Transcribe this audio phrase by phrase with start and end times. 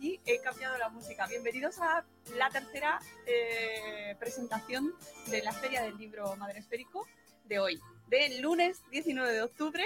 [0.00, 1.26] Y he cambiado la música.
[1.26, 2.04] Bienvenidos a
[2.36, 4.94] la tercera eh, presentación
[5.26, 7.06] de la Feria del Libro Madre Esférico
[7.44, 9.84] de hoy, del lunes 19 de octubre.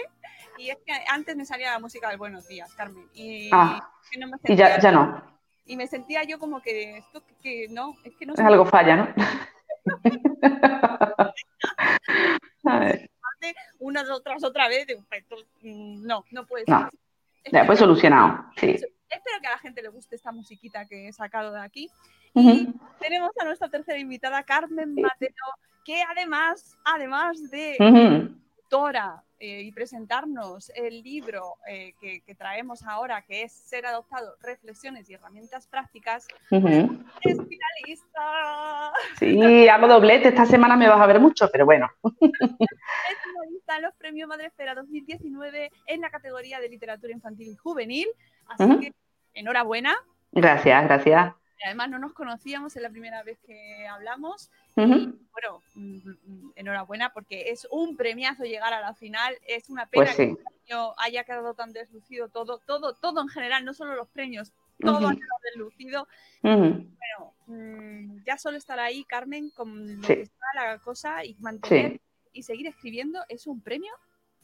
[0.58, 3.08] Y es que antes me salía la música del Buenos Días, Carmen.
[3.14, 5.22] Y, Ah, no me Y ya, ya no.
[5.64, 8.66] Y me sentía yo como que esto que, que no, es que no Es algo
[8.66, 9.08] falla, ¿no?
[12.64, 13.10] A ver,
[13.78, 14.86] una tras otra vez.
[15.62, 16.74] mm, no, no puede ser.
[16.74, 16.90] No.
[17.50, 18.46] ya, pues solucionado.
[18.56, 18.76] Sí.
[19.12, 21.90] Espero que a la gente le guste esta musiquita que he sacado de aquí.
[22.34, 22.74] Ujú.
[22.98, 25.30] Tenemos a nuestra tercera invitada, Carmen Mateo,
[25.84, 27.76] que además, además de
[28.72, 34.36] autora eh, y presentarnos el libro eh, que, que traemos ahora, que es Ser adoptado,
[34.40, 37.04] reflexiones y herramientas prácticas, Ujú.
[37.20, 38.92] es finalista.
[39.18, 40.28] Sí, hago doblete.
[40.28, 41.90] Esta semana me vas a ver mucho, pero bueno.
[42.02, 48.08] Es finalista en los premios Madrefera 2019 en la categoría de literatura infantil y juvenil.
[48.46, 48.92] Así que
[49.34, 49.94] enhorabuena.
[50.32, 51.34] Gracias, gracias.
[51.64, 54.50] Además, no nos conocíamos, es la primera vez que hablamos.
[54.74, 55.16] Ujú.
[55.32, 59.36] Bueno, mm, mm, enhorabuena porque es un premiazo llegar a la final.
[59.46, 60.36] Es una pena Pues que sí.
[60.38, 64.52] este año haya quedado tan deslucido todo, todo, todo en general, no solo los premios,
[64.80, 65.06] todo Ujú.
[65.06, 66.08] ha quedado deslucido.
[66.42, 66.84] Ujú.
[66.98, 70.14] Bueno, mm, ya solo estar ahí, Carmen, con lo Sí.
[70.16, 72.00] que está la cosa y mantener Sí.
[72.32, 73.92] y seguir escribiendo es un premio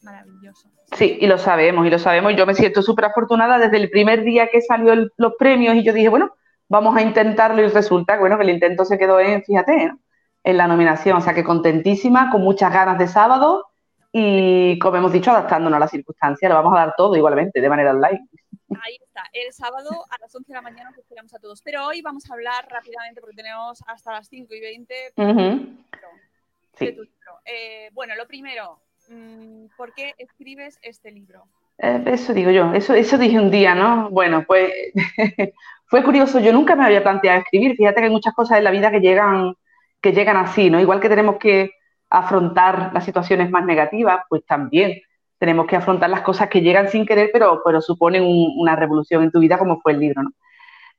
[0.03, 0.69] maravilloso.
[0.95, 2.35] Sí, y lo sabemos, y lo sabemos.
[2.35, 5.83] Yo me siento súper afortunada desde el primer día que salió el- los premios y
[5.83, 6.35] yo dije, bueno,
[6.67, 9.99] vamos a intentarlo y resulta que, bueno, que el intento se quedó en, fíjate, ¿no?
[10.43, 11.17] en la nominación.
[11.17, 13.65] O sea que contentísima, con muchas ganas de sábado
[14.11, 16.49] y, como hemos dicho, adaptándonos a las circunstancias.
[16.49, 18.27] Lo vamos a dar todo igualmente, de manera online.
[18.83, 21.61] Ahí está, el sábado a las 11 de la mañana os esperamos a todos.
[21.63, 25.33] Pero hoy vamos a hablar rápidamente porque tenemos hasta las 5 y 20 Ujú.
[25.33, 25.75] de
[26.75, 26.85] Sí.
[26.95, 27.39] tu libro.
[27.45, 28.79] Eh, bueno, lo primero,
[29.77, 31.43] ¿por qué escribes este libro?
[31.77, 34.09] Eh, Eso digo yo, eso, eso dije un día, ¿no?
[34.09, 34.71] Bueno, pues
[35.87, 38.71] fue curioso, yo nunca me había planteado escribir, fíjate que hay muchas cosas en la
[38.71, 39.53] vida que llegan,
[40.01, 40.79] que llegan así, ¿no?
[40.79, 41.71] Igual que tenemos que
[42.09, 44.99] afrontar las situaciones más negativas, pues también
[45.37, 49.23] tenemos que afrontar las cosas que llegan sin querer, pero, pero suponen un- una revolución
[49.23, 50.31] en tu vida, como fue el libro, ¿no?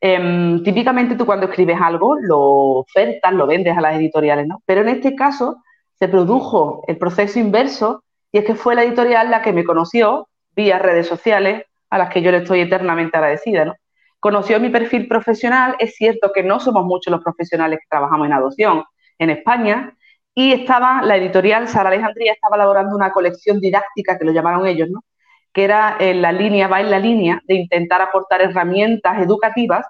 [0.01, 4.63] Em, típicamente tú cuando escribes algo lo ofertas, lo vendes a las editoriales, ¿no?
[4.65, 5.63] Pero en este caso
[6.01, 8.03] se produjo el proceso inverso
[8.33, 12.09] y es que fue la editorial la que me conoció vía redes sociales, a las
[12.11, 13.75] que yo le estoy eternamente agradecida, ¿no?
[14.19, 18.33] Conoció mi perfil profesional, es cierto que no somos muchos los profesionales que trabajamos en
[18.33, 18.85] adopción
[19.19, 19.95] en España,
[20.35, 24.89] y estaba, la editorial Sara Alejandría estaba elaborando una colección didáctica, que lo llamaron ellos,
[24.91, 25.05] ¿no?
[25.53, 29.87] Que era en la línea, va en la línea de intentar aportar herramientas educativas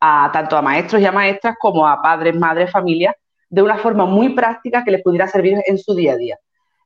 [0.00, 3.14] a tanto a maestros y a maestras como a padres, madres, familias,
[3.50, 6.38] de una forma muy práctica que les pudiera servir en su día a día.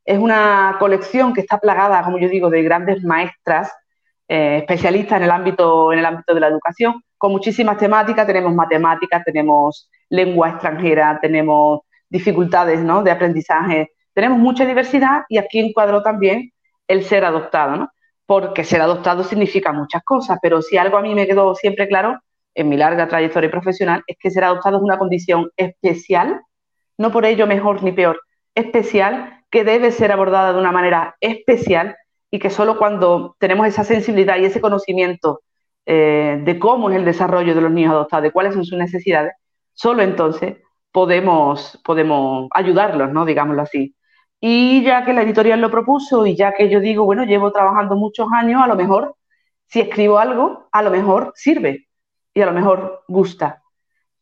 [0.05, 3.73] Es una colección que está plagada, como yo digo, de grandes maestras
[4.29, 8.27] eh, especialistas en el, ámbito, en el ámbito de la educación, con muchísimas temáticas.
[8.27, 13.03] Tenemos matemáticas, tenemos lengua extranjera, tenemos dificultades ¿no?
[13.03, 16.53] de aprendizaje, tenemos mucha diversidad y aquí encuadro también
[16.87, 17.91] el ser adoptado, ¿no?
[18.27, 22.21] porque ser adoptado significa muchas cosas, pero si algo a mí me quedó siempre claro
[22.55, 26.41] en mi larga trayectoria profesional es que ser adoptado es una condición especial,
[26.99, 28.21] no por ello mejor ni peor,
[28.55, 31.97] especial, que debe ser abordada de una manera especial
[32.31, 35.43] y que solo cuando tenemos esa sensibilidad y ese conocimiento
[35.85, 39.33] eh, de cómo es el desarrollo de los niños adoptados, de cuáles son sus necesidades,
[39.75, 40.57] solo entonces
[40.93, 43.25] podemos, podemos ayudarlos, ¿no?
[43.25, 43.95] Digámoslo así.
[44.41, 47.97] Y ya que la editorial lo propuso y ya que yo digo, bueno, llevo trabajando
[47.97, 49.17] muchos años, a lo mejor
[49.67, 51.89] si escribo algo, a lo mejor sirve
[52.35, 53.62] y a lo mejor gusta.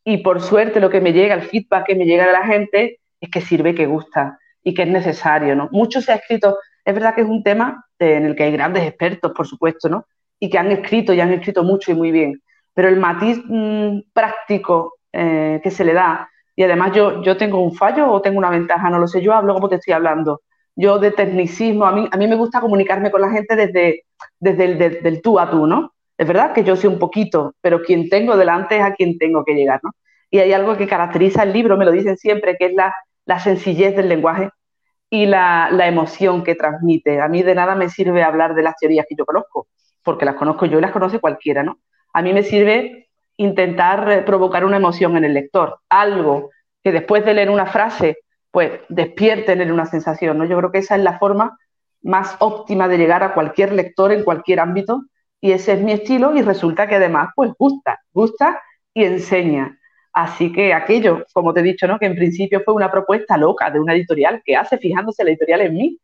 [0.04, 3.00] Y por suerte lo que me llega, el feedback que me llega de la gente
[3.20, 5.68] es que sirve, que gusta y que es necesario, ¿no?
[5.72, 8.84] Mucho se ha escrito, es verdad que es un tema en el que hay grandes
[8.84, 10.06] expertos, por supuesto, ¿no?
[10.38, 12.40] Y que han escrito y han escrito mucho y muy bien.
[12.74, 16.30] Pero el matiz mm, práctico eh, que se le da
[16.60, 19.32] y además yo, yo tengo un fallo o tengo una ventaja, no lo sé, yo
[19.32, 20.42] hablo como te estoy hablando.
[20.76, 24.04] Yo de tecnicismo, a mí, a mí me gusta comunicarme con la gente desde,
[24.38, 25.94] desde el tú a tú, ¿no?
[26.20, 29.42] Es verdad que yo soy un poquito, pero quien tengo delante es a quien tengo
[29.42, 29.92] que llegar, ¿no?
[30.30, 32.92] Y hay algo que caracteriza el libro, me lo dicen siempre, que es la,
[33.38, 34.50] sencillez del lenguaje
[35.08, 37.22] y la, la, emoción que transmite.
[37.22, 39.68] A mí de nada me sirve hablar de las teorías que yo conozco,
[40.02, 41.78] porque las conozco yo y las conoce cualquiera, ¿no?
[42.12, 43.08] A mí me sirve
[43.38, 46.50] intentar eh, provocar una emoción en el lector, algo
[46.84, 48.18] que después de leer una frase,
[48.50, 50.44] pues despierte en él una sensación, ¿no?
[50.44, 51.56] Yo creo que esa es la forma
[52.02, 55.04] más óptima de llegar a cualquier lector en cualquier ámbito
[55.40, 58.60] y ese es mi estilo y resulta que además pues gusta, gusta
[58.94, 59.78] y enseña.
[60.12, 61.98] Así que aquello, como te he dicho, ¿no?
[61.98, 65.62] que en principio fue una propuesta loca de una editorial que hace fijándose la editorial
[65.62, 65.98] en mí,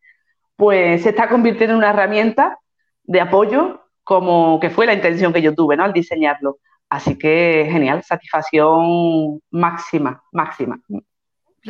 [0.56, 2.58] pues se está convirtiendo en una herramienta
[3.04, 5.84] de apoyo como que fue la intención que yo tuve ¿no?
[5.84, 6.58] al diseñarlo.
[6.88, 10.78] Así que genial, satisfacción máxima, máxima.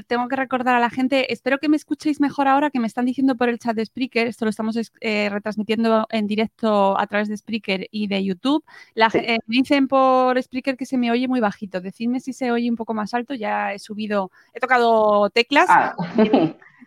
[0.04, 3.04] Tengo que recordar a la gente, espero que me escuchéis mejor ahora que me están
[3.04, 7.28] diciendo por el chat de Spreaker, esto lo estamos eh, retransmitiendo en directo a través
[7.28, 8.64] de Spreaker y de YouTube.
[8.94, 12.68] La, eh, dicen por Spreaker que se me oye muy bajito, decidme si se oye
[12.70, 15.66] un poco más alto, ya he subido, he tocado teclas.
[15.68, 15.94] Ah.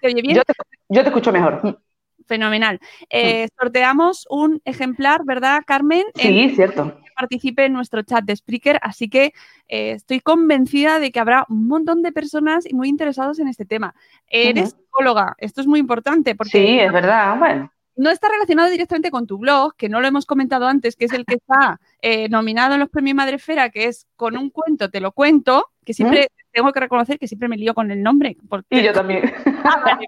[0.02, 0.36] ¿Te oye bien?
[0.38, 0.54] Yo te,
[0.90, 1.82] yo te escucho mejor.
[2.30, 2.80] Fenomenal.
[3.10, 6.04] Eh, sorteamos un ejemplar, ¿verdad, Carmen?
[6.14, 6.96] Sí, cierto.
[7.04, 9.34] Que participe en nuestro chat de Spreaker, así que
[9.68, 13.96] eh, estoy convencida de que habrá un montón de personas muy interesados en este tema.
[14.28, 16.52] Eres psicóloga, esto es muy importante porque...
[16.52, 20.26] Sí, es verdad, bueno no está relacionado directamente con tu blog, que no lo hemos
[20.26, 24.08] comentado antes, que es el que está eh, nominado en los premios Madrefera, que es
[24.16, 27.74] con un cuento, te lo cuento, que siempre tengo que reconocer que siempre me lío
[27.74, 28.38] con el nombre.
[28.70, 29.34] y yo también.
[29.66, 30.00] Ah,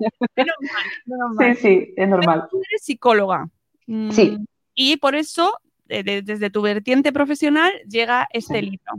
[1.38, 2.47] sí, sí, es normal.
[2.49, 3.49] tú eres psicóloga.
[3.88, 4.38] Mm, sí.
[4.73, 8.93] Y por eso, desde tu vertiente profesional, llega este libro.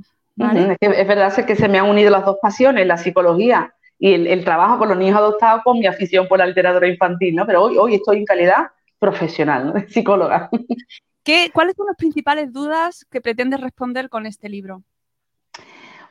[0.81, 4.79] es, verdad que se me han unido las dos pasiones, la psicología y el, trabajo
[4.79, 7.47] con los niños adoptados con mi afición por la literatura infantil, ¿no?
[7.47, 8.67] Pero hoy, hoy estoy en calidad
[9.03, 9.75] profesional, ¿no?
[9.89, 10.49] psicóloga.
[11.25, 14.83] ¿Qué, ¿Cuáles son las principales dudas que pretendes responder con este libro?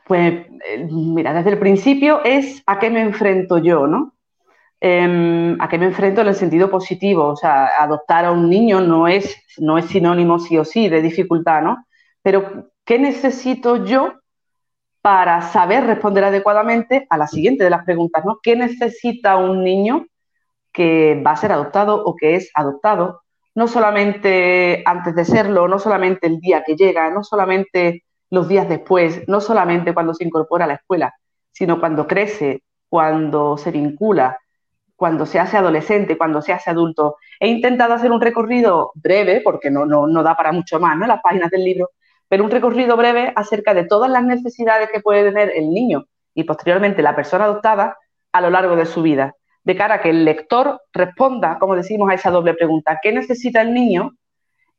[0.06, 4.14] Pues, eh, mira, desde el principio es a qué me enfrento yo, ¿no?
[4.78, 7.28] Em, a qué me enfrento en el sentido positivo.
[7.28, 11.00] O sea, adoptar a un niño no es, no es sinónimo sí o sí de
[11.00, 11.86] dificultad, ¿no?
[12.22, 14.12] Pero, ¿qué necesito yo
[15.00, 18.38] para saber responder adecuadamente a la siguiente de las preguntas, ¿no?
[18.42, 20.06] ¿Qué necesita un niño
[20.72, 23.22] que va a ser adoptado o que es adoptado,
[23.54, 28.68] no solamente antes de serlo, no solamente el día que llega, no solamente los días
[28.68, 31.14] después, no solamente cuando se incorpora a la escuela,
[31.52, 34.38] sino cuando crece, cuando se vincula,
[34.96, 37.16] cuando se hace adolescente, cuando se hace adulto.
[37.40, 41.06] He intentado hacer un recorrido breve, porque no, no, no da para mucho más, ¿no?
[41.06, 41.90] Las páginas del libro,
[42.28, 46.44] pero un recorrido breve acerca de todas las necesidades que puede tener el niño y
[46.44, 47.98] posteriormente la persona adoptada
[48.32, 52.10] a lo largo de su vida de cara a que el lector responda, como decimos,
[52.10, 54.12] a esa doble pregunta, ¿qué necesita el niño?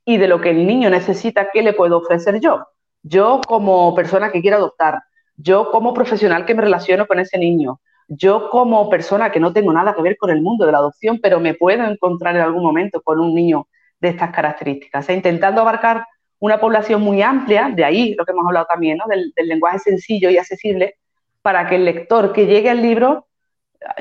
[0.05, 2.65] Y de lo que el niño necesita, ¿qué le puedo ofrecer yo?
[3.01, 5.01] Yo como persona que quiero adoptar,
[5.37, 9.71] yo como profesional que me relaciono con ese niño, yo como persona que no tengo
[9.71, 12.63] nada que ver con el mundo de la adopción, pero me puedo encontrar en algún
[12.63, 13.67] momento con un niño
[13.99, 15.07] de estas características.
[15.09, 16.05] E intentando abarcar
[16.39, 19.05] una población muy amplia, de ahí lo que hemos hablado también, ¿no?
[19.07, 20.95] del, del lenguaje sencillo y accesible,
[21.41, 23.27] para que el lector que llegue al libro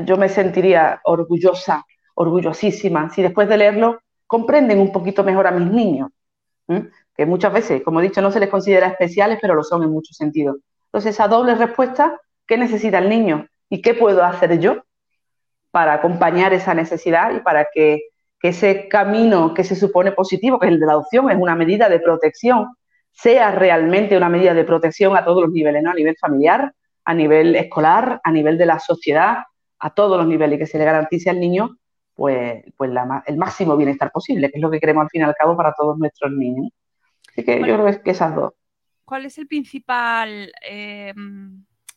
[0.05, 1.85] yo me sentiría orgullosa,
[2.15, 6.11] orgullosísima, si después de leerlo comprenden un poquito mejor a mis niños,
[7.15, 9.91] que muchas veces, como he dicho, no se les considera especiales, pero lo son en
[9.91, 10.57] muchos sentidos.
[10.87, 13.47] Entonces, esa doble respuesta, ¿qué necesita el niño?
[13.69, 14.85] ¿Y qué puedo hacer yo
[15.71, 18.03] para acompañar esa necesidad y para que,
[18.43, 21.89] ese camino que se supone positivo, que es el de la adopción, es una medida
[21.89, 22.75] de protección,
[23.13, 25.93] sea realmente una medida de protección a todos los niveles, ¿no?
[25.93, 26.73] A nivel familiar,
[27.05, 29.45] a nivel escolar, a nivel de la sociedad,
[29.83, 31.77] a todos los niveles y que se le garantice al niño
[32.15, 32.91] pues, pues
[33.27, 35.73] el máximo bienestar posible, que es lo que queremos al fin y al cabo para
[35.75, 36.69] todos nuestros niños.
[37.31, 38.53] Así que yo creo que esas dos.
[39.05, 41.13] ¿Cuál es el principal, eh,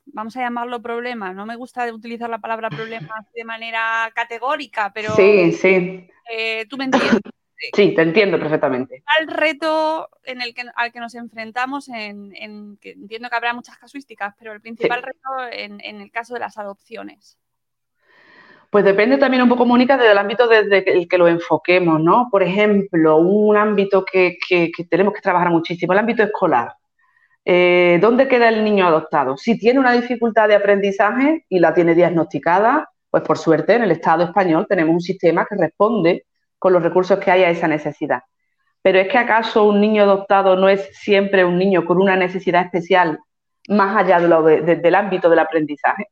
[0.05, 1.33] vamos a llamarlo problema?
[1.33, 6.07] No me gusta utilizar la palabra problema de manera categórica, pero sí, sí.
[6.31, 7.19] Eh, tú me entiendes.
[7.73, 9.01] Sí, te entiendo perfectamente.
[9.17, 13.53] Al reto en el que, al que nos enfrentamos, en, en que entiendo que habrá
[13.53, 15.05] muchas casuísticas, pero el principal Sí.
[15.05, 17.39] reto en, en el caso de las adopciones.
[18.75, 22.27] Pues depende también un poco, Mónica, del ámbito desde el que lo enfoquemos, ¿no?
[22.29, 26.73] Por ejemplo, un ámbito que, que- tenemos que trabajar muchísimo, el ámbito escolar.
[27.45, 29.37] Eh, ¿dónde queda el niño adoptado?
[29.37, 33.91] Si tiene una dificultad de aprendizaje y la tiene diagnosticada, pues por suerte en el
[33.91, 36.25] Estado español tenemos un sistema que responde
[36.59, 38.23] con los recursos que hay a esa necesidad.
[38.81, 42.65] Pero es que acaso un niño adoptado no es siempre un niño con una necesidad
[42.65, 43.19] especial
[43.69, 46.09] más allá de- del ámbito del aprendizaje.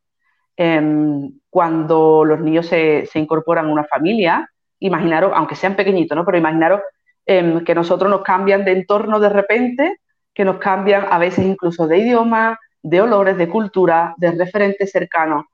[0.56, 6.24] Em, cuando los niños se, se incorporan a una familia, imaginaros, aunque sean pequeñitos, ¿no?
[6.24, 6.80] Pero imaginaros
[7.26, 10.00] em, que nosotros nos cambian de entorno de repente,
[10.32, 15.46] que nos cambian a veces incluso de idioma, de olores, de cultura, de referentes cercanos.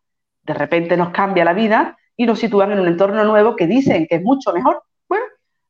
[0.42, 4.06] De repente nos cambia la vida y nos sitúan en un entorno nuevo que dicen
[4.08, 5.24] que es mucho mejor, bueno,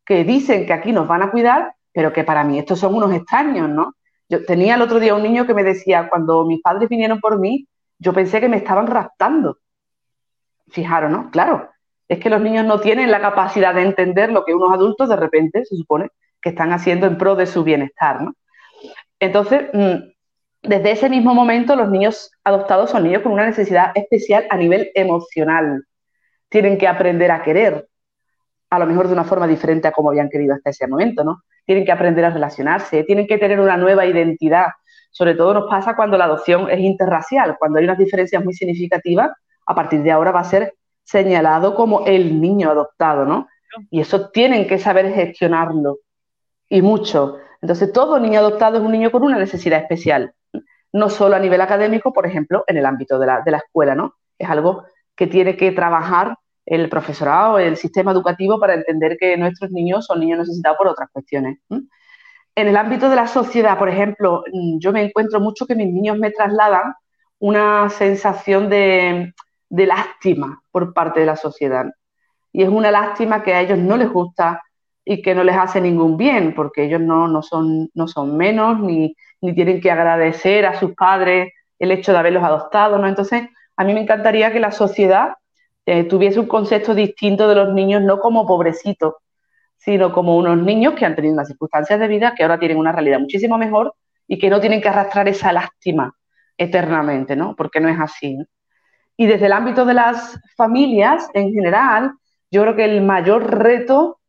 [0.06, 3.12] que dicen que aquí nos van a cuidar, pero que para mí estos son unos
[3.12, 3.94] extraños, ¿no?
[4.28, 7.38] Yo tenía el otro día un niño que me decía, cuando mis padres vinieron por
[7.38, 7.66] mí,
[8.00, 9.58] yo pensé que me estaban raptando.
[10.68, 11.30] Fijaros, ¿no?
[11.30, 11.70] Claro,
[12.08, 15.16] es que los niños no tienen la capacidad de entender lo que unos adultos de
[15.16, 16.08] repente se supone
[16.42, 18.34] que están haciendo en pro de su bienestar, ¿no?
[19.20, 20.10] Entonces, mm,
[20.62, 24.90] desde ese mismo momento, los niños adoptados son niños con una necesidad especial a nivel
[24.94, 25.84] emocional.
[26.48, 27.86] Tienen que aprender a querer,
[28.70, 31.42] a lo mejor de una forma diferente a como habían querido hasta ese momento, ¿no?
[31.64, 34.66] Tienen que aprender a relacionarse, tienen que tener una nueva identidad.
[35.10, 39.30] Sobre todo nos pasa cuando la adopción es interracial, cuando hay unas diferencias muy significativas,
[39.66, 43.48] a partir de ahora va a ser señalado como el niño adoptado, ¿no?
[43.90, 45.98] Y eso tienen que saber gestionarlo,
[46.70, 47.36] y mucho.
[47.60, 50.32] Entonces, todo niño adoptado es un niño con una necesidad especial,
[50.92, 53.94] no solo a nivel académico, por ejemplo, en el ámbito de la, de la escuela,
[53.94, 54.14] ¿no?
[54.38, 59.70] Es algo que tiene que trabajar el profesorado, el sistema educativo para entender que nuestros
[59.72, 61.58] niños son niños necesitados por otras cuestiones.
[62.60, 65.88] En el ámbito de la sociedad, por ejemplo, mm, yo me encuentro mucho que mis
[65.90, 66.92] niños me trasladan
[67.38, 69.32] una sensación de,
[69.70, 71.86] lástima por parte de la sociedad.
[72.52, 74.62] Y es una lástima que a ellos no les gusta
[75.06, 78.78] y que no les hace ningún bien, porque ellos no, no, son, no son menos
[78.80, 83.08] ni, ni tienen que agradecer a sus padres el hecho de haberlos adoptado, ¿no?
[83.08, 83.44] Entonces,
[83.76, 85.34] a mí me encantaría que la sociedad
[85.86, 89.14] eh, tuviese un concepto distinto de los niños, no como pobrecitos,
[89.80, 92.92] sino como unos niños que han tenido unas circunstancias de vida que ahora tienen una
[92.92, 93.94] realidad muchísimo mejor
[94.28, 96.14] y que no tienen que arrastrar esa lástima
[96.58, 97.56] eternamente, ¿no?
[97.56, 98.36] Porque no es así.
[99.16, 102.12] Y desde el ámbito de las familias en general,
[102.50, 104.20] yo creo que el mayor reto,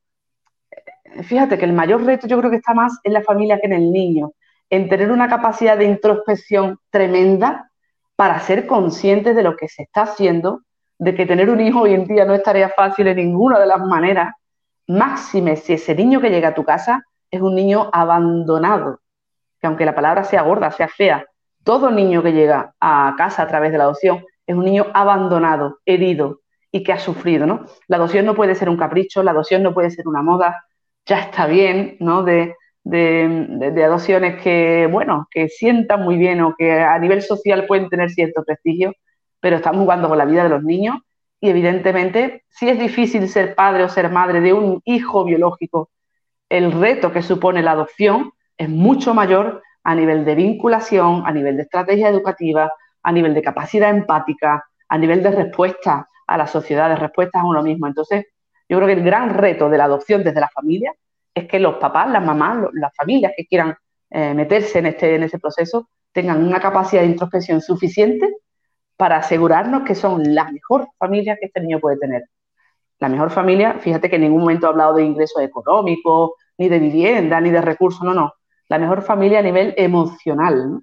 [1.24, 3.74] fíjate que el mayor reto yo creo que está más en la familia que en
[3.74, 4.32] el niño,
[4.70, 7.70] en tener una capacidad de introspección tremenda
[8.16, 10.62] para ser conscientes de lo que se está haciendo,
[10.98, 13.66] de que tener un hijo hoy en día no es tarea fácil de ninguna de
[13.66, 14.34] las maneras,
[14.92, 19.00] máxime si ese niño que llega a tu casa es un niño abandonado,
[19.60, 21.26] que aunque la palabra sea gorda, sea fea,
[21.64, 25.80] todo niño que llega a casa a través de la adopción es un niño abandonado,
[25.86, 27.66] herido y que ha sufrido, ¿no?
[27.88, 30.64] La adopción no puede ser un capricho, la adopción no puede ser una moda,
[31.06, 32.24] ya está bien, ¿no?
[32.24, 37.66] De, de, de, adopciones que, bueno, que sientan muy bien o que a nivel social
[37.68, 38.94] pueden tener cierto prestigio,
[39.40, 40.98] pero estamos jugando con la vida de los niños
[41.42, 45.90] y evidentemente si es difícil ser padre o ser madre de un hijo biológico,
[46.48, 51.58] el reto que supone la adopción es mucho mayor a nivel de vinculación, a nivel
[51.58, 52.72] de estrategia educativa,
[53.02, 57.46] a nivel de capacidad empática, a nivel de respuesta a la sociedad, de respuesta a
[57.46, 57.88] uno mismo.
[57.88, 58.28] Entonces,
[58.70, 60.94] yo creo que el gran reto de la adopción desde la familia
[61.34, 63.76] es que los papás, las mamás, las familias que quieran
[64.12, 68.30] eh, meterse en, este, en ese proceso tengan una capacidad de introspección suficiente
[68.98, 72.24] para asegurarnos que son la mejor familia que este niño puede tener.
[73.00, 76.80] La mejor familia, fíjate que en ningún momento he hablado de ingresos económicos, ni de
[76.80, 78.34] vivienda, ni de recursos, no, no.
[78.70, 80.82] La mejor familia a nivel emocional,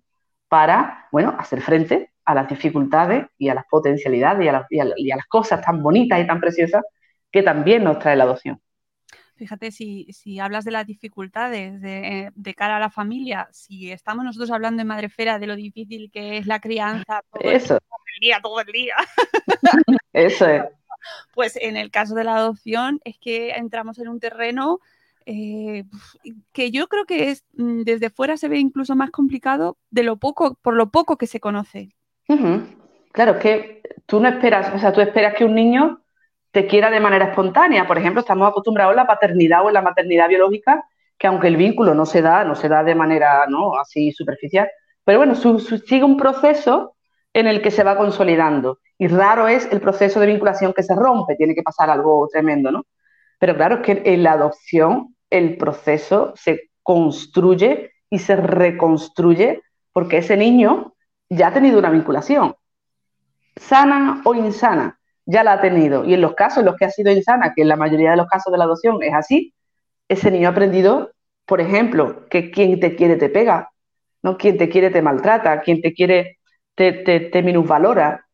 [0.48, 5.16] para, bueno, hacer frente a las dificultades y a las potencialidades y, a, y a,
[5.16, 6.82] las cosas tan bonitas y tan preciosas
[7.30, 8.60] que también nos trae la adopción.
[9.38, 14.24] Fíjate, si, si hablas de las dificultades de, de, cara a la familia, si estamos
[14.24, 17.74] nosotros hablando en Madrefera de lo difícil que es la crianza todo Eso.
[17.74, 18.94] El, todo el día, todo el día.
[20.12, 20.64] Eso es.
[21.32, 24.80] Pues en el caso de la adopción es que entramos en un terreno
[25.26, 25.84] eh,
[26.52, 30.16] que yo creo que es mm, desde fuera se ve incluso más complicado de lo
[30.16, 31.90] poco, por lo poco que se conoce.
[32.26, 32.66] Uh -huh.
[33.12, 36.02] Claro, es que tú no esperas, o sea, tú esperas que un niño
[36.50, 37.86] te quiera de manera espontánea.
[37.86, 40.84] Por ejemplo, estamos acostumbrados a la paternidad o en la maternidad biológica,
[41.18, 43.78] que aunque el vínculo no se da, no se da de manera ¿no?
[43.78, 44.68] así superficial,
[45.04, 46.94] pero bueno, su, sigue un proceso
[47.32, 48.78] en el que se va consolidando.
[48.98, 52.70] Y raro es el proceso de vinculación que se rompe, tiene que pasar algo tremendo,
[52.70, 52.84] ¿no?
[53.38, 59.62] Pero claro, es que en la adopción el proceso se construye y se reconstruye
[59.92, 60.94] porque ese niño
[61.30, 62.54] ya ha tenido una vinculación,
[63.56, 64.97] sana o insana,
[65.28, 66.04] ya la ha tenido.
[66.06, 68.16] Y en los casos en los que ha sido insana, que en la mayoría de
[68.16, 69.54] los casos de la adopción es así,
[70.08, 71.12] ese niño ha aprendido,
[71.44, 73.70] por ejemplo, que quien te quiere te pega,
[74.22, 74.38] ¿no?
[74.38, 76.38] Quien te quiere te maltrata, quien te quiere
[76.74, 78.24] te, te, te minusvalora.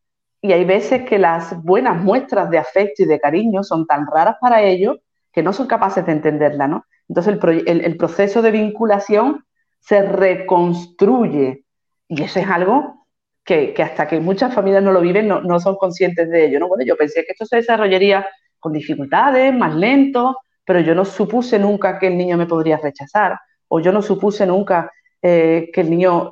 [0.41, 4.37] Y hay veces que las buenas muestras de afecto y de cariño son tan raras
[4.39, 4.97] para ellos
[5.33, 6.85] que no son capaces de entenderla, ¿no?
[7.09, 9.43] Entonces el, el, proceso de vinculación
[9.81, 11.65] se reconstruye
[12.07, 13.04] y eso es algo
[13.45, 16.67] que, hasta que muchas familias no lo viven no, no, son conscientes de ello, ¿no?
[16.67, 18.25] Bueno, yo pensé que esto se desarrollaría
[18.59, 23.37] con dificultades, más lento, pero yo no supuse nunca que el niño me podría rechazar
[23.67, 26.31] o yo no supuse nunca eh, que el niño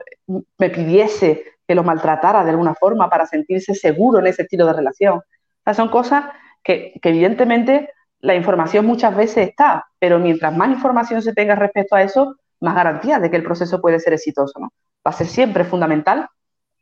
[0.57, 4.73] me pidiese que lo maltratara de alguna forma para sentirse seguro en ese estilo de
[4.73, 5.21] relación.
[5.65, 6.25] O son cosas
[6.63, 7.91] que, que evidentemente
[8.21, 12.73] la información muchas veces está, pero mientras más información se tenga respecto a eso, más
[12.73, 14.59] garantías de que el proceso puede ser exitoso.
[14.59, 14.71] ¿no?
[15.05, 16.27] Va a ser siempre fundamental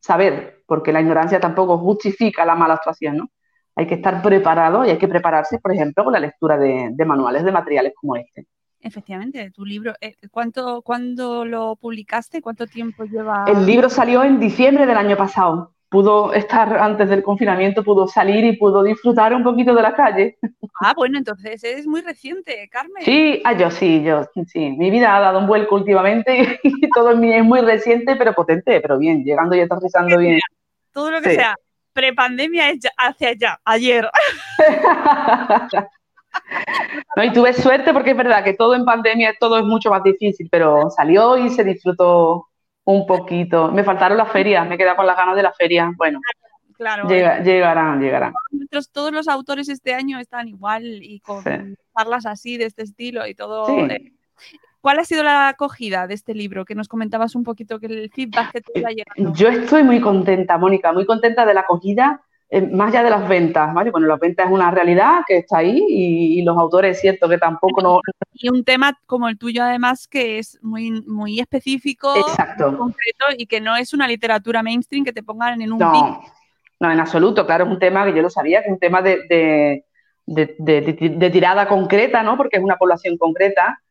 [0.01, 3.17] saber, porque la ignorancia tampoco justifica la mala actuación.
[3.17, 3.31] ¿no?
[3.75, 7.05] Hay que estar preparado y hay que prepararse, por ejemplo, con la lectura de, de
[7.05, 8.47] manuales de materiales como este.
[8.83, 12.41] Efectivamente, tu libro, eh, ¿cuánto, ¿cuándo lo publicaste?
[12.41, 13.45] ¿Cuánto tiempo lleva?
[13.47, 15.75] El libro salió en diciembre del año pasado.
[15.91, 20.37] Pudo estar antes del confinamiento, pudo salir y pudo disfrutar un poquito de la calle.
[20.79, 23.03] Ah, bueno, entonces es muy reciente, Carmen.
[23.03, 24.69] Sí, ah, yo sí, yo sí.
[24.71, 28.33] Mi vida ha dado un vuelco últimamente y todo en mí es muy reciente, pero
[28.33, 30.39] potente, pero bien, llegando y aterrizando bien.
[30.93, 31.35] Todo lo que sí.
[31.35, 31.55] sea
[31.91, 34.09] prepandemia es hacia allá, ayer.
[37.15, 40.01] No, y tuve suerte porque es verdad que todo en pandemia todo es mucho más
[40.01, 42.47] difícil, pero salió y se disfrutó
[42.83, 43.71] un poquito.
[43.71, 45.91] Me faltaron las ferias, me quedé con las ganas de la feria.
[45.97, 46.19] Bueno,
[46.75, 48.33] claro, llega, llegarán, llegarán.
[48.91, 51.49] Todos, los autores este año están igual y con sí.
[51.97, 53.65] charlas así de este estilo y todo.
[53.65, 53.79] Sí.
[53.79, 54.13] Eh.
[54.81, 56.65] ¿Cuál ha sido la acogida de este libro?
[56.65, 59.33] Que nos comentabas un poquito que el feedback que te está llegando.
[59.37, 62.21] Yo estoy muy contenta, Mónica, muy contenta de la acogida
[62.53, 63.91] eh, más allá de las ventas, ¿vale?
[63.91, 67.29] Bueno, las ventas es una realidad que está ahí y, y, los autores es cierto
[67.29, 68.01] que tampoco no...
[68.33, 72.71] Y un tema como el tuyo además que es muy, muy específico, Exacto.
[72.71, 75.79] Muy concreto y que no es una literatura mainstream que te pongan en un...
[75.79, 76.21] No,
[76.81, 79.01] no, en absoluto, claro, es un tema que yo lo sabía, que es un tema
[79.01, 79.85] de, de,
[80.57, 82.35] de, de tirada concreta, ¿no?
[82.35, 83.81] Porque es una población concreta.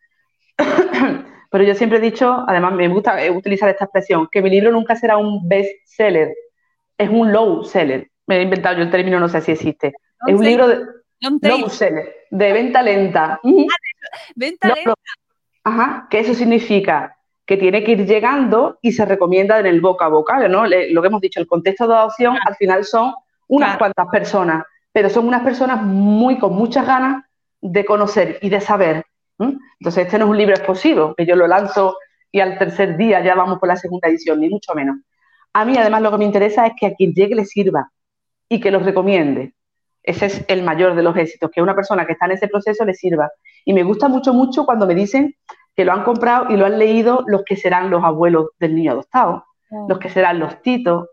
[1.51, 4.97] Pero yo siempre he dicho, además me gusta utilizar esta expresión, que mi libro nunca
[4.97, 6.35] será un best seller,
[6.99, 9.93] es un low seller me he inventado yo el término, no sé si existe.
[10.27, 13.41] Es un libro de seller, de venta lenta.
[13.43, 13.77] Ah,
[14.37, 14.95] venta no, lenta.
[15.65, 20.05] Ajá, que eso significa que tiene que ir llegando y se recomienda en el boca
[20.07, 20.67] a boca, ¿no?
[20.67, 22.49] Lo que hemos dicho, el contexto de adopción claro.
[22.49, 23.13] al final son
[23.49, 23.79] unas claro.
[23.79, 27.25] cuantas personas, pero son unas personas muy con muchas ganas
[27.61, 29.05] de conocer y de saber.
[29.41, 29.53] ¿eh?
[29.81, 31.97] Entonces, este no es un libro explosivo, que yo lo lanzo
[32.31, 34.99] y al tercer día ya vamos por la segunda edición, ni mucho menos.
[35.53, 37.91] A mí, además, lo que me interesa es que a quien llegue le sirva,
[38.51, 39.55] y que los recomiende.
[40.03, 42.85] Ese es el mayor de los éxitos, que una persona que está en ese proceso
[42.85, 43.31] le sirva.
[43.65, 45.35] Y me gusta mucho, mucho cuando me dicen
[45.77, 48.93] que lo han comprado y lo han leído los que serán los abuelos del niño
[48.93, 49.45] adoptado,
[49.89, 51.09] los que serán los titos,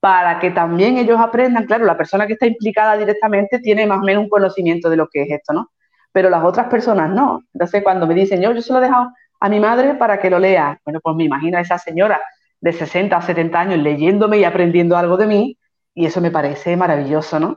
[0.00, 1.64] para que también ellos aprendan.
[1.64, 5.08] Claro, la persona que está implicada directamente tiene más o menos un conocimiento de lo
[5.08, 5.70] que es esto, ¿no?
[6.12, 7.40] Pero las otras personas no.
[7.54, 10.28] Entonces, cuando me dicen, yo, yo se lo he dejado a mi madre para que
[10.28, 12.20] lo lea, bueno, pues me imagino a esa señora
[12.60, 15.58] de 60 o 70 años leyéndome y aprendiendo algo de mí,
[15.94, 17.56] y eso me parece maravilloso, ¿no?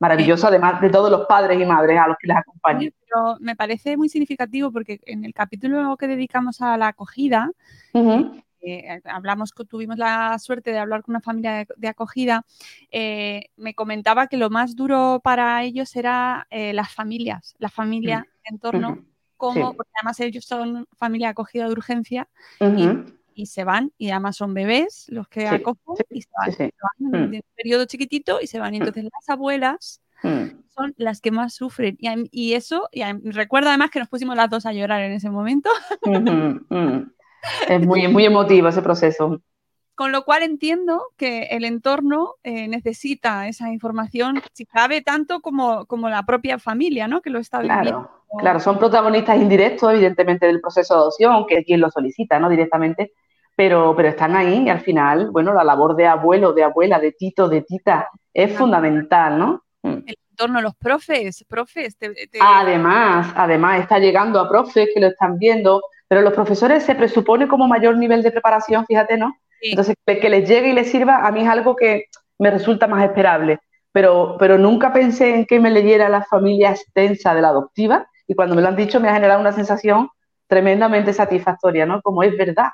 [0.00, 2.92] Maravilloso, además de todos los padres y madres a los que les acompañan.
[3.00, 7.50] Pero me parece muy significativo porque en el capítulo que dedicamos a la acogida,
[7.94, 8.44] uh -huh.
[8.60, 12.44] eh, hablamos, tuvimos la suerte de hablar con una familia de, de acogida,
[12.92, 18.18] eh, me comentaba que lo más duro para ellos era eh, las familias, la familia,
[18.18, 18.52] uh -huh.
[18.52, 19.04] entorno, uh -huh.
[19.36, 19.76] como, sí.
[19.76, 22.28] porque además ellos son familia acogida de urgencia
[22.60, 22.88] y
[23.38, 26.50] y se van, y además son bebés los que sí, acogen sí, y se van,
[26.50, 27.34] sí, se van en mm.
[27.34, 28.74] un periodo chiquitito y se van.
[28.74, 29.08] Y entonces mm.
[29.12, 30.44] las abuelas mm.
[30.74, 31.96] son las que más sufren.
[32.00, 35.30] Y, y eso, y recuerdo además que nos pusimos las dos a llorar en ese
[35.30, 35.70] momento.
[36.02, 37.12] Mm -hmm.
[37.68, 39.40] es muy, muy emotivo ese proceso.
[39.94, 45.86] Con lo cual entiendo que el entorno eh, necesita esa información, si cabe, tanto como,
[45.86, 47.20] como la propia familia, ¿no?
[47.20, 47.82] Que lo está claro.
[47.82, 48.10] viviendo.
[48.38, 52.48] Claro, son protagonistas indirectos, evidentemente, del proceso de adopción, que es quien lo solicita, ¿no?
[52.48, 53.12] Directamente,
[53.58, 57.10] pero, pero están ahí y al final, bueno, la labor de abuelo, de abuela, de
[57.10, 59.64] tito, de tita es fundamental, ¿no?
[59.82, 61.98] El entorno, los profes, profes.
[61.98, 62.38] Te, te...
[62.40, 67.48] Además, además está llegando a profes que lo están viendo, pero los profesores se presupone
[67.48, 69.36] como mayor nivel de preparación, fíjate, ¿no?
[69.60, 69.70] Sí.
[69.70, 72.04] Entonces, que les llegue y les sirva, a mí es algo que
[72.38, 73.58] me resulta más esperable.
[73.90, 78.36] Pero, pero nunca pensé en que me leyera la familia extensa de la adoptiva, y
[78.36, 80.10] cuando me lo han dicho me ha generado una sensación
[80.46, 82.00] tremendamente satisfactoria, ¿no?
[82.02, 82.68] Como es verdad,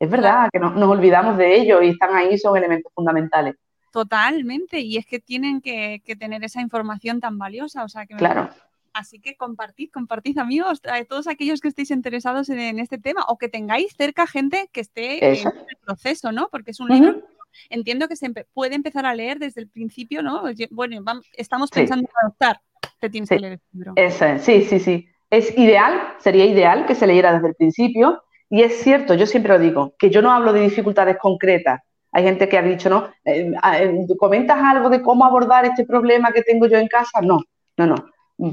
[0.00, 3.54] es verdad que no, nos olvidamos de ellos y están ahí, son elementos fundamentales.
[3.92, 8.14] Totalmente, y es que tienen que, que tener esa información tan valiosa, o sea que
[8.14, 8.48] me Claro.
[8.92, 13.24] Así que compartid, compartid amigos, a todos aquellos que estéis interesados en, en este tema
[13.28, 15.48] o que tengáis cerca gente que esté Eso.
[15.50, 16.48] en el proceso, ¿no?
[16.50, 17.22] Porque es un libro,
[17.68, 20.42] entiendo que se empe- puede empezar a leer desde el principio, ¿no?
[20.70, 21.80] Bueno, vam- estamos Sí.
[21.80, 22.60] pensando en adoptar,
[23.00, 23.36] te tienes Sí.
[23.36, 23.94] que leer el libro.
[24.40, 25.08] Sí, sí, sí.
[25.30, 28.24] Es ideal, sería ideal que se leyera desde el principio.
[28.50, 31.80] Y es cierto, yo siempre lo digo, que yo no hablo de dificultades concretas.
[32.12, 33.08] Hay gente que ha dicho, ¿no?
[33.24, 37.20] Eh, eh, ¿Comentas algo de cómo abordar este problema que tengo yo en casa?
[37.22, 37.40] No,
[37.76, 37.94] no, no.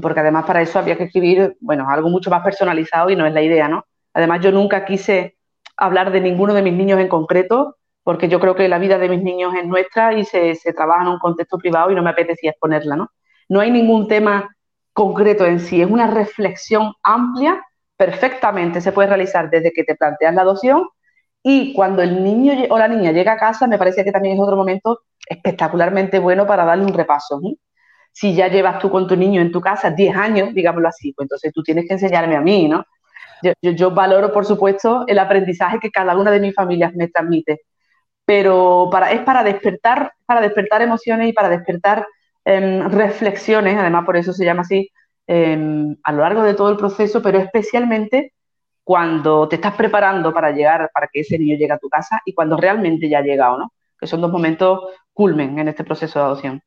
[0.00, 3.32] Porque además para eso había que escribir, bueno, algo mucho más personalizado y no es
[3.32, 3.84] la idea, ¿no?
[4.14, 5.36] Además, yo nunca quise
[5.76, 9.08] hablar de ninguno de mis niños en concreto, porque yo creo que la vida de
[9.08, 12.10] mis niños es nuestra y se, se trabaja en un contexto privado y no me
[12.10, 13.10] apetecía exponerla, ¿no?
[13.48, 14.48] No hay ningún tema
[14.92, 17.62] concreto en sí, es una reflexión amplia,
[17.98, 20.88] perfectamente se puede realizar desde que te planteas la adopción
[21.42, 24.40] y cuando el niño o la niña llega a casa, me parece que también es
[24.42, 27.40] otro momento espectacularmente bueno para darle un repaso.
[27.42, 27.50] ¿no?
[28.12, 31.26] Si ya llevas tú con tu niño en tu casa 10 años, digámoslo así, pues
[31.26, 32.84] entonces tú tienes que enseñarme a mí, ¿no?
[33.42, 37.62] Yo, yo- valoro, por supuesto, el aprendizaje que cada una de mis familias me transmite,
[38.24, 42.06] pero para, es para despertar, para despertar emociones y para despertar
[42.44, 44.90] em, reflexiones, además por eso se llama así,
[45.28, 48.32] em, a lo largo de todo el proceso, pero especialmente
[48.82, 52.32] cuando te estás preparando para llegar, para que ese niño llegue a tu casa y
[52.32, 53.72] cuando realmente ya ha llegado, ¿no?
[54.00, 54.80] Que son dos momentos
[55.12, 56.62] culmen en este proceso de adopción.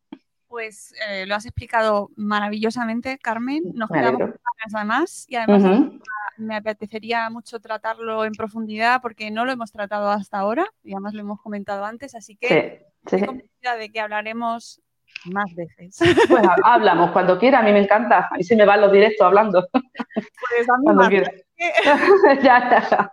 [0.47, 3.63] Pues eh, lo has explicado maravillosamente, Carmen.
[3.74, 4.39] Nos Me quedamos con
[4.76, 5.91] además y además
[6.38, 11.13] me apetecería mucho tratarlo en profundidad porque no lo hemos tratado hasta ahora y además
[11.13, 13.26] lo hemos comentado antes, así que Sí, sí, estoy sí.
[13.26, 14.82] convencida de que hablaremos
[15.26, 15.98] más veces.
[16.30, 18.28] Pues ha- hablamos cuando quiera, a mí me encanta.
[18.32, 19.68] A mí se me van los directos hablando.
[19.74, 21.10] Pues a mí Cuando más.
[21.10, 21.32] quiera.
[21.32, 21.72] que-
[22.44, 23.12] Ya, ya.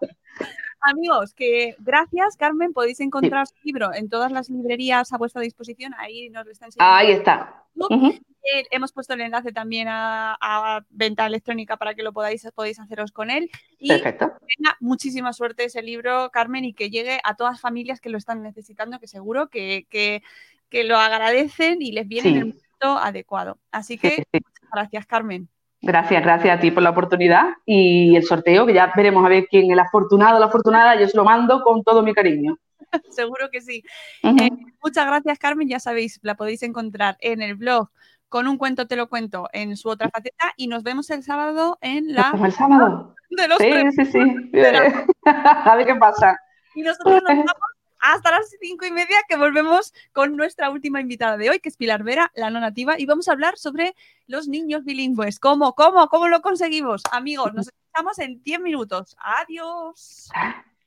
[0.80, 2.72] Amigos, que gracias, Carmen.
[2.72, 5.92] Podéis encontrar su libro en todas las librerías a vuestra disposición.
[5.98, 6.94] Ahí nos lo está enseñando.
[6.94, 7.64] Ahí está.
[7.80, 12.78] Eh, hemos puesto el enlace también a, a venta electrónica para que lo podáis, podéis
[12.78, 13.50] haceros con él.
[13.78, 14.32] Y Perfecto.
[14.56, 18.16] tenga muchísima suerte ese libro, Carmen, y que llegue a todas las familias que lo
[18.16, 20.22] están necesitando, que seguro que, que-
[20.68, 23.58] que lo agradecen y les viene en el momento adecuado.
[23.70, 24.40] Así Sí, que sí, sí.
[24.44, 25.48] muchas gracias, Carmen.
[25.80, 29.46] Gracias, gracias a ti por la oportunidad y el sorteo, que ya veremos a ver
[29.48, 30.98] quién es el afortunado o la afortunada.
[31.00, 32.58] Yo se lo mando con todo mi cariño.
[33.10, 33.82] Seguro que sí.
[34.22, 34.48] Eh,
[34.82, 35.68] muchas gracias, Carmen.
[35.68, 37.90] Ya sabéis, la podéis encontrar en el blog
[38.28, 41.78] con un cuento te lo cuento en su otra faceta y nos vemos el sábado
[41.80, 43.14] en la el sábado.
[43.30, 44.18] de los Sí, sí, sí.
[45.24, 46.38] A ver qué pasa.
[46.74, 47.52] Y nosotros nos vamos
[48.00, 51.76] hasta las cinco y media que volvemos con nuestra última invitada de hoy, que es
[51.76, 53.94] Pilar Vera, la no nativa, y vamos a hablar sobre
[54.26, 55.40] los niños bilingües.
[55.40, 55.74] ¿Cómo?
[55.74, 56.08] ¿Cómo?
[56.08, 57.02] ¿Cómo lo conseguimos?
[57.10, 59.16] Amigos, nos escuchamos en 10 minutos.
[59.18, 60.30] Adiós.